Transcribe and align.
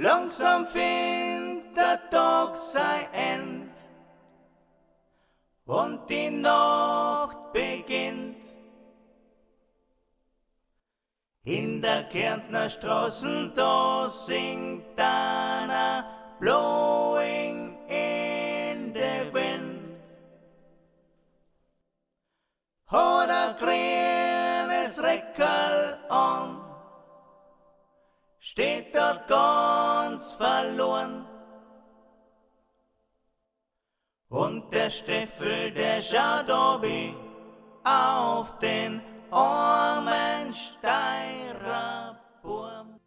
Langsam 0.00 0.64
findet 0.68 1.76
der 1.76 2.08
Tag 2.08 2.56
sein 2.56 3.12
End 3.12 3.72
und 5.66 6.08
die 6.08 6.30
Nacht 6.30 7.52
beginnt. 7.52 8.36
In 11.42 11.82
der 11.82 12.04
Kärntner 12.04 12.70
Straßen, 12.70 13.52
da 13.56 14.08
singt 14.08 14.96
einer 14.96 16.04
Blowing 16.38 17.76
in 17.88 18.94
the 18.94 19.34
Wind. 19.34 19.92
Hat 22.86 23.30
ein 23.30 23.56
grünes 23.56 25.02
Reckerl 25.02 25.98
an, 26.08 26.60
steht 28.38 28.94
dort 28.94 29.26
ganz 29.26 29.77
verloren. 30.22 31.26
Und 34.28 34.70
der 34.72 34.90
Steffel, 34.90 35.72
der 35.72 36.02
schaut 36.02 36.50
obi 36.50 37.14
auf 37.84 38.58
den 38.58 39.00
armen 39.30 40.52
Steirer 40.52 42.18
Burm. 42.42 43.00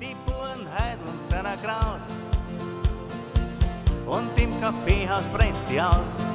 Die 0.00 0.16
Burenheideln 0.26 1.20
sind 1.28 1.46
ein 1.46 1.58
Graus 1.60 2.08
und 4.06 4.40
im 4.40 4.60
Kaffeehaus 4.60 5.22
brennt 5.32 5.56
die 5.70 5.80
aus. 5.80 6.29